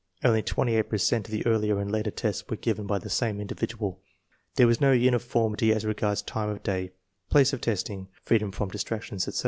1 0.21 0.29
Only 0.31 0.41
twenty 0.41 0.75
eight 0.75 0.89
per 0.89 0.97
cent 0.97 1.27
of 1.27 1.31
the 1.31 1.45
earlier 1.45 1.79
and 1.79 1.91
later 1.91 2.09
tests 2.09 2.43
were 2.49 2.55
given 2.55 2.87
by 2.87 2.97
the 2.97 3.07
same 3.07 3.39
individual. 3.39 4.01
There 4.55 4.65
was 4.65 4.81
no 4.81 4.91
uniformity 4.91 5.71
as 5.71 5.85
regards 5.85 6.23
time 6.23 6.49
of 6.49 6.63
day, 6.63 6.93
place 7.29 7.53
of 7.53 7.61
testing, 7.61 8.07
freedom 8.23 8.51
from 8.51 8.69
distractions, 8.69 9.27
etc. 9.27 9.39